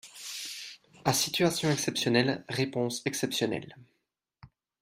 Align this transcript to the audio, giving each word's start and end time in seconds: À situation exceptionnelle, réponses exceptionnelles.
À 1.05 1.13
situation 1.13 1.69
exceptionnelle, 1.69 2.43
réponses 2.49 3.03
exceptionnelles. 3.05 3.75